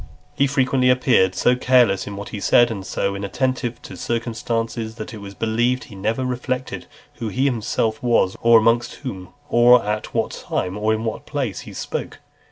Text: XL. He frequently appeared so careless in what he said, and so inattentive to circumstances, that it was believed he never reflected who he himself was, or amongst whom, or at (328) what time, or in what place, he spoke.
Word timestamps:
XL. 0.01 0.31
He 0.33 0.47
frequently 0.47 0.89
appeared 0.89 1.35
so 1.35 1.55
careless 1.55 2.07
in 2.07 2.15
what 2.15 2.29
he 2.29 2.39
said, 2.39 2.71
and 2.71 2.83
so 2.83 3.13
inattentive 3.15 3.79
to 3.83 3.95
circumstances, 3.95 4.95
that 4.95 5.13
it 5.13 5.19
was 5.21 5.35
believed 5.35 5.83
he 5.83 5.95
never 5.95 6.25
reflected 6.25 6.87
who 7.17 7.27
he 7.27 7.45
himself 7.45 8.01
was, 8.01 8.35
or 8.41 8.57
amongst 8.57 8.95
whom, 9.05 9.29
or 9.47 9.75
at 9.85 10.07
(328) 10.07 10.13
what 10.19 10.31
time, 10.43 10.75
or 10.75 10.91
in 10.91 11.03
what 11.03 11.27
place, 11.27 11.59
he 11.59 11.73
spoke. 11.75 12.19